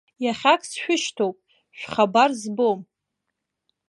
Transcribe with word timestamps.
Иахьак 0.25 0.61
сшәышьҭоуп, 0.69 1.37
шәхабар 1.77 2.31
збом! 2.41 2.79